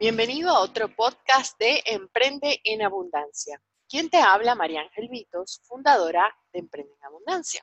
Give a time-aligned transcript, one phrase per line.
[0.00, 3.62] Bienvenido a otro podcast de Emprende en Abundancia.
[3.86, 4.54] ¿Quién te habla?
[4.54, 7.62] María Ángel Vitos, fundadora de Emprende en Abundancia.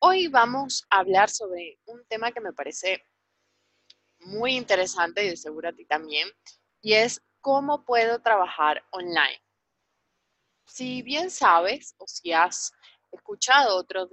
[0.00, 3.00] Hoy vamos a hablar sobre un tema que me parece
[4.18, 6.28] muy interesante y de seguro a ti también,
[6.80, 9.40] y es cómo puedo trabajar online.
[10.66, 12.72] Si bien sabes o si has
[13.12, 14.10] escuchado otros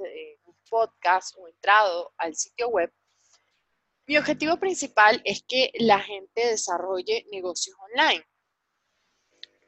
[0.69, 2.93] podcasts o entrado al sitio web,
[4.05, 8.25] mi objetivo principal es que la gente desarrolle negocios online.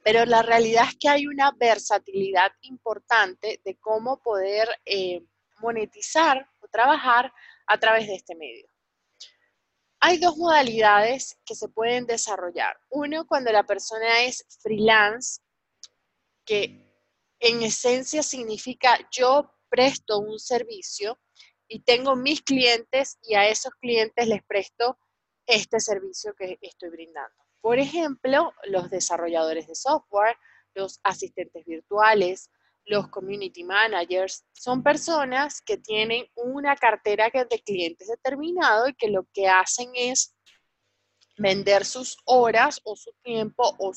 [0.03, 5.25] Pero la realidad es que hay una versatilidad importante de cómo poder eh,
[5.59, 7.33] monetizar o trabajar
[7.65, 8.67] a través de este medio.
[9.99, 12.77] Hay dos modalidades que se pueden desarrollar.
[12.89, 15.41] Uno, cuando la persona es freelance,
[16.45, 16.85] que
[17.39, 21.19] en esencia significa yo presto un servicio
[21.67, 24.97] y tengo mis clientes y a esos clientes les presto
[25.47, 27.35] este servicio que estoy brindando.
[27.61, 30.37] Por ejemplo, los desarrolladores de software,
[30.73, 32.51] los asistentes virtuales,
[32.85, 39.25] los community managers, son personas que tienen una cartera de clientes determinado y que lo
[39.33, 40.35] que hacen es
[41.37, 43.91] vender sus horas o su tiempo o,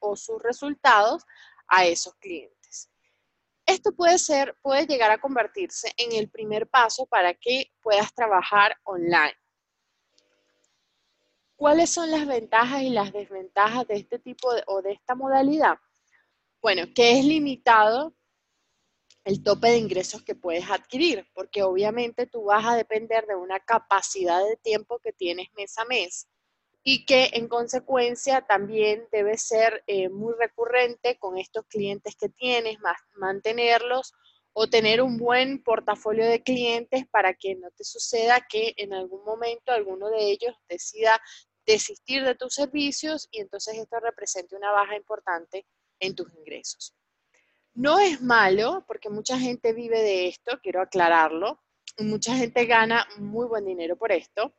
[0.00, 1.24] o sus resultados
[1.68, 2.61] a esos clientes.
[3.66, 8.76] Esto puede ser, puede llegar a convertirse en el primer paso para que puedas trabajar
[8.84, 9.34] online.
[11.56, 15.78] ¿Cuáles son las ventajas y las desventajas de este tipo o de esta modalidad?
[16.60, 18.14] Bueno, que es limitado
[19.24, 23.60] el tope de ingresos que puedes adquirir, porque obviamente tú vas a depender de una
[23.60, 26.28] capacidad de tiempo que tienes mes a mes
[26.84, 32.78] y que en consecuencia también debe ser eh, muy recurrente con estos clientes que tienes,
[33.16, 34.12] mantenerlos
[34.52, 39.24] o tener un buen portafolio de clientes para que no te suceda que en algún
[39.24, 41.20] momento alguno de ellos decida
[41.64, 45.66] desistir de tus servicios y entonces esto represente una baja importante
[46.00, 46.94] en tus ingresos.
[47.74, 51.62] No es malo, porque mucha gente vive de esto, quiero aclararlo,
[51.98, 54.52] mucha gente gana muy buen dinero por esto,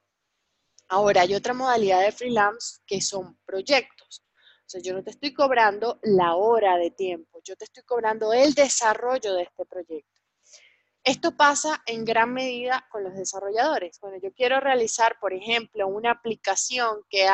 [0.87, 4.23] Ahora, hay otra modalidad de freelance que son proyectos.
[4.65, 8.31] O sea, yo no te estoy cobrando la hora de tiempo, yo te estoy cobrando
[8.33, 10.13] el desarrollo de este proyecto.
[11.05, 13.99] Esto pasa en gran medida con los desarrolladores.
[13.99, 17.27] Bueno, yo quiero realizar, por ejemplo, una aplicación que,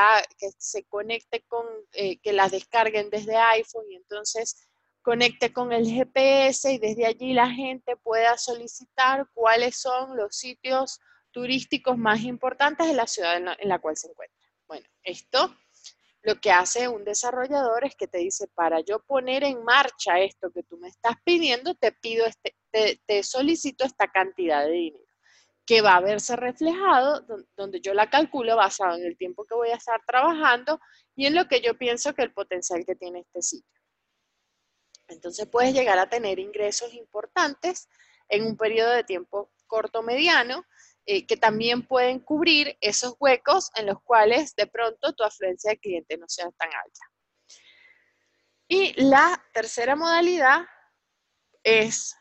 [0.58, 4.68] se conecte con, eh, que la descarguen desde iPhone y entonces
[5.04, 11.00] conecte con el GPS y desde allí la gente pueda solicitar cuáles son los sitios
[11.40, 14.38] turísticos más importantes de la ciudad en la, cual se encuentra.
[14.68, 15.56] Bueno, esto
[16.22, 20.52] lo que hace un desarrollador es que te dice, para yo poner en marcha esto
[20.52, 22.58] que tú me estás pidiendo, te pido este,
[23.08, 25.06] te, solicito esta cantidad de dinero,
[25.66, 27.26] que va a verse reflejado
[27.56, 30.78] donde yo la calculo basado en el tiempo que voy a estar trabajando
[31.16, 33.80] y en lo que yo pienso que el potencial que tiene este sitio.
[35.08, 37.88] Entonces puedes llegar a tener ingresos importantes
[38.28, 40.66] en un periodo de tiempo corto mediano
[41.06, 45.80] eh, que también pueden cubrir esos huecos en los cuales de pronto tu afluencia de
[45.80, 47.02] cliente no sea tan alta.
[48.68, 50.66] Y la tercera modalidad
[51.64, 52.16] es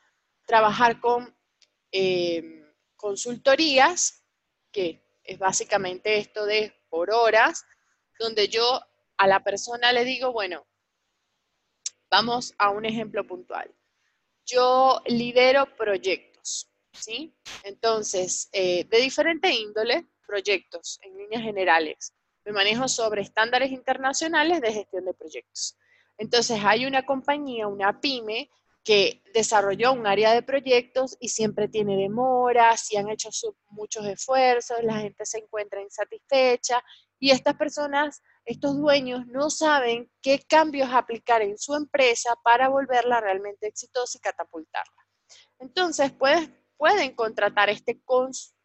[0.46, 1.36] trabajar con
[1.92, 2.64] eh,
[2.96, 4.24] consultorías,
[4.72, 7.66] que es básicamente esto de por horas,
[8.18, 8.80] donde yo
[9.18, 10.66] a la persona le digo, bueno,
[12.10, 13.74] vamos a un ejemplo puntual.
[14.46, 16.27] Yo lidero proyectos.
[16.92, 17.34] ¿Sí?
[17.64, 22.14] Entonces, eh, de diferente índole, proyectos en líneas generales.
[22.44, 25.76] Me manejo sobre estándares internacionales de gestión de proyectos.
[26.16, 28.50] Entonces, hay una compañía, una pyme,
[28.88, 33.28] que desarrolló un área de proyectos y siempre tiene demoras y han hecho
[33.68, 36.82] muchos esfuerzos, la gente se encuentra insatisfecha
[37.18, 43.20] y estas personas, estos dueños no saben qué cambios aplicar en su empresa para volverla
[43.20, 45.06] realmente exitosa y catapultarla.
[45.58, 46.48] Entonces, puedes
[46.78, 48.00] pueden contratar este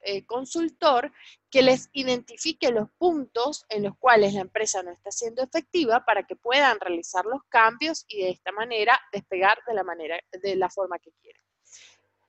[0.02, 1.12] eh, consultor
[1.50, 6.24] que les identifique los puntos en los cuales la empresa no está siendo efectiva para
[6.24, 10.70] que puedan realizar los cambios y de esta manera despegar de la manera de la
[10.70, 11.42] forma que quieren.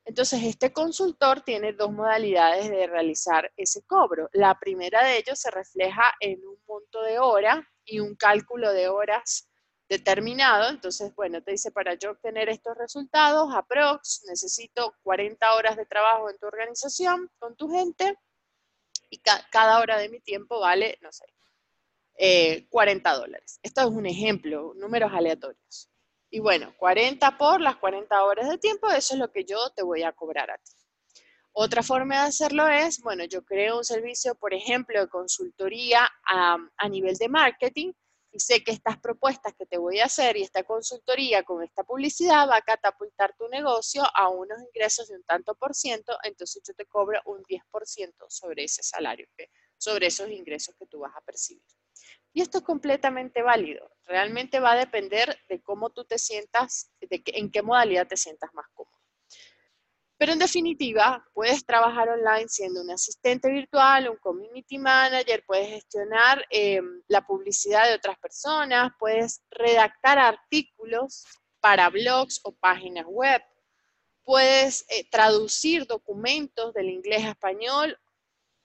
[0.07, 4.29] Entonces, este consultor tiene dos modalidades de realizar ese cobro.
[4.33, 8.89] La primera de ellos se refleja en un monto de hora y un cálculo de
[8.89, 9.49] horas
[9.89, 10.71] determinado.
[10.71, 16.31] Entonces, bueno, te dice, para yo obtener estos resultados, aprox, necesito 40 horas de trabajo
[16.31, 18.19] en tu organización, con tu gente,
[19.11, 21.25] y cada hora de mi tiempo vale, no sé,
[22.69, 23.61] 40 eh, dólares.
[23.63, 25.91] Esto es un ejemplo, números aleatorios.
[26.31, 29.83] Y bueno, 40 por las 40 horas de tiempo, eso es lo que yo te
[29.83, 30.73] voy a cobrar a ti.
[31.53, 36.57] Otra forma de hacerlo es, bueno, yo creo un servicio, por ejemplo, de consultoría a,
[36.77, 37.93] a nivel de marketing,
[38.35, 41.85] y sé que estas propuestas que te voy a hacer y esta consultoría con esta
[41.85, 46.61] publicidad va a catapultar tu negocio a unos ingresos de un tanto por ciento, entonces
[46.67, 49.29] yo te cobro un 10% sobre ese salario,
[49.79, 51.63] sobre esos ingresos que tú vas a percibir.
[52.33, 53.89] Y esto es completamente válido.
[54.05, 58.53] Realmente va a depender de cómo tú te sientas, de en qué modalidad te sientas
[58.53, 58.84] más cómodo.
[60.17, 66.45] Pero en definitiva, puedes trabajar online siendo un asistente virtual, un community manager, puedes gestionar
[66.51, 71.25] eh, la publicidad de otras personas, puedes redactar artículos
[71.61, 73.43] para blogs o páginas web,
[74.23, 77.99] puedes eh, traducir documentos del inglés a español,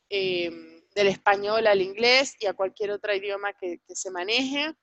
[0.09, 0.51] eh,
[0.93, 4.73] del español al inglés y a cualquier otro idioma que se maneje.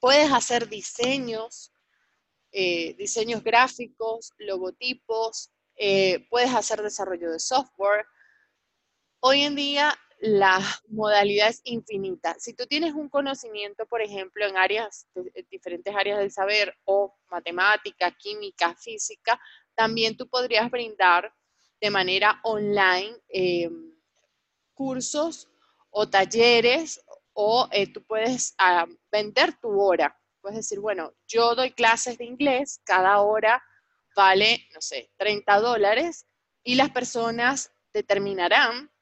[0.00, 1.73] Puedes hacer diseños
[2.56, 8.06] eh, diseños gráficos, logotipos, eh, puedes hacer desarrollo de software.
[9.18, 12.36] Hoy en día la modalidad es infinita.
[12.38, 15.08] Si tú tienes un conocimiento, por ejemplo, en áreas,
[15.50, 19.40] diferentes áreas del saber o matemática, química, física,
[19.74, 21.34] también tú podrías brindar
[21.80, 23.68] de manera online eh,
[24.74, 25.48] cursos
[25.90, 30.16] o talleres o tú puedes ah, vender tu hora.
[30.44, 33.64] Puedes decir, bueno, yo doy clases de inglés, cada hora
[34.14, 36.26] vale, no sé, 30 dólares
[36.62, 38.92] y las personas determinarán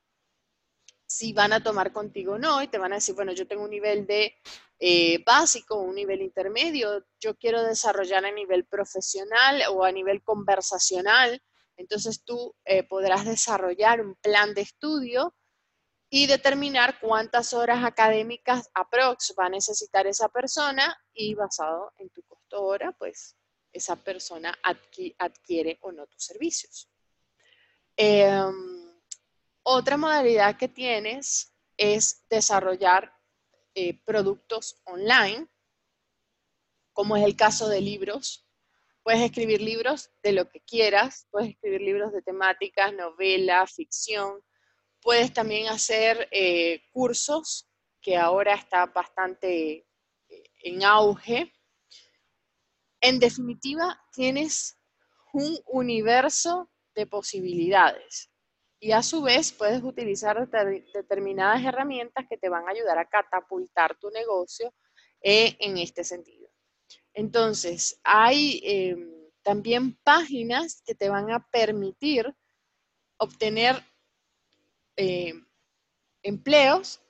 [1.04, 3.64] si van a tomar contigo o no y te van a decir, bueno, yo tengo
[3.64, 4.36] un nivel de
[4.78, 11.42] eh, básico, un nivel intermedio, yo quiero desarrollar a nivel profesional o a nivel conversacional,
[11.76, 15.34] entonces tú eh, podrás desarrollar un plan de estudio
[16.14, 22.22] y determinar cuántas horas académicas aprox va a necesitar esa persona y basado en tu
[22.24, 23.34] costo hora, pues
[23.72, 26.86] esa persona adquiere o no tus servicios.
[27.96, 28.92] Em,
[29.62, 33.10] otra modalidad que tienes es desarrollar
[33.74, 35.48] eh, productos online,
[36.92, 38.46] como es el caso de libros.
[39.02, 44.42] Puedes escribir libros de lo que quieras, puedes escribir libros de temáticas, novela, ficción,
[45.02, 47.68] Puedes también hacer eh, cursos,
[48.00, 49.86] que ahora está bastante
[50.28, 51.52] eh, en auge.
[53.00, 54.78] En definitiva, tienes
[55.32, 58.32] un universo de posibilidades
[58.82, 60.48] y a su vez puedes utilizar
[60.92, 64.74] determinadas herramientas que te van a ayudar a catapultar tu negocio
[65.20, 66.50] eh, en este sentido.
[67.14, 69.08] Entonces, hay em,
[69.42, 72.34] también páginas que te van a permitir
[73.18, 73.84] obtener
[74.96, 75.34] eh,
[76.22, 77.02] empleos,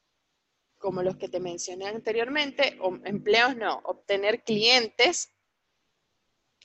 [0.78, 5.32] como los que te mencioné anteriormente, o empleos no, obtener clientes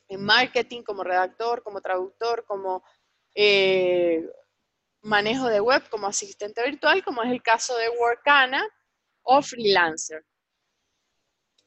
[0.07, 2.83] en marketing como redactor, como traductor, como
[3.35, 4.27] eh,
[5.01, 8.67] manejo de web, como asistente virtual, como es el caso de Workana
[9.23, 10.25] o Freelancer.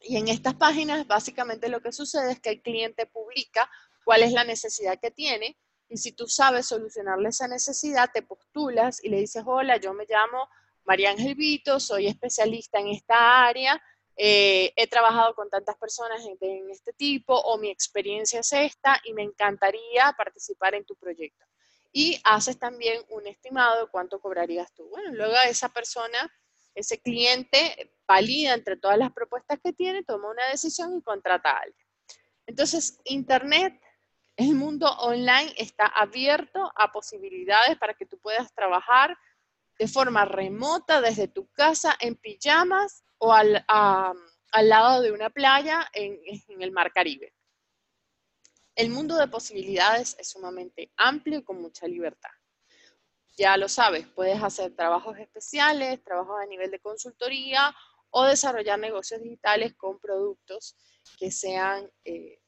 [0.01, 3.71] Y en estas páginas básicamente lo que sucede es que el cliente publica
[4.05, 5.59] cuál es la necesidad que tiene
[5.91, 10.07] y si tú sabes solucionarle esa necesidad, te postulas y le dices, hola, yo me
[10.09, 10.49] llamo
[10.85, 13.83] María Ángel Vito, soy especialista en esta área,
[14.17, 19.13] eh, he trabajado con tantas personas en, este tipo o mi experiencia es esta y
[19.15, 21.45] me encantaría participar en tu proyecto.
[21.93, 24.89] Y haces también un estimado de cuánto cobrarías tú.
[24.91, 26.33] Bueno, luego esa persona,
[26.73, 31.59] ese cliente, valida entre todas las propuestas que tiene, toma una decisión y contrata a
[31.59, 31.87] alguien.
[32.47, 33.81] Entonces, Internet
[34.41, 39.17] el mundo online está abierto a posibilidades para que tú puedas trabajar
[39.79, 43.65] de forma remota desde tu casa en pijamas o al,
[44.63, 46.19] lado de una playa en,
[46.49, 47.35] en el Mar Caribe.
[48.75, 52.31] El mundo de posibilidades es sumamente amplio y con mucha libertad.
[53.37, 57.75] Ya lo sabes, puedes hacer trabajos especiales, trabajos a nivel de consultoría
[58.11, 60.77] o desarrollar negocios digitales con productos
[61.19, 62.41] que sean eh,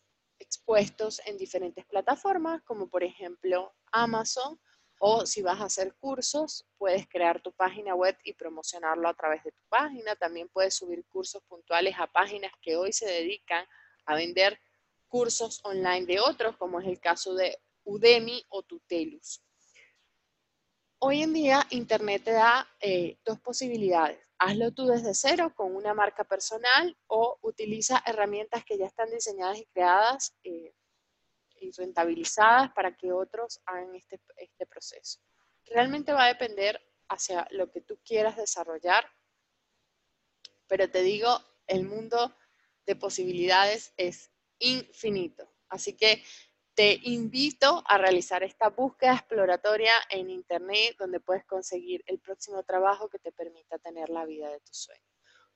[0.53, 4.61] expuestos en diferentes plataformas, como por ejemplo Amazon,
[5.01, 9.43] o si vas a hacer cursos, puedes crear tu página web y promocionarlo a través
[9.43, 10.15] de tu página.
[10.15, 13.67] También puedes subir cursos puntuales a páginas que hoy se dedican
[14.05, 14.61] a vender
[15.09, 19.43] cursos online de otros, como es el caso de Udemy o Tutelus.
[21.05, 25.95] Hoy en día, Internet te da eh, dos posibilidades hazlo tú desde cero con una
[25.95, 30.75] marca personal o utiliza herramientas que ya están diseñadas y creadas eh,
[31.61, 35.21] y rentabilizadas para que otros hagan este, este proceso.
[35.67, 39.07] Realmente va a depender hacia lo que tú quieras desarrollar,
[40.67, 42.35] pero te digo, el mundo
[42.85, 45.49] de posibilidades es infinito.
[45.69, 46.25] Así que
[46.75, 53.11] te invito a realizar esta búsqueda exploratoria en Internet donde puedes conseguir el próximo trabajo
[53.11, 55.05] que te permita tener la vida de tus sueños.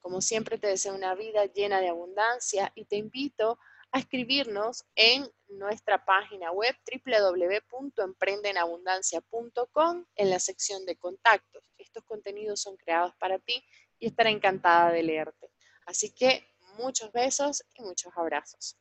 [0.00, 3.58] Como siempre te deseo una vida llena de abundancia y te invito
[3.92, 11.64] a escribirnos en nuestra página web www.emprendenabundancia.com en la sección de contactos.
[11.78, 13.64] Estos contenidos son creados para ti
[13.98, 15.50] y estaré encantada de leerte.
[15.86, 16.46] Así que
[16.76, 18.76] muchos besos y muchos abrazos.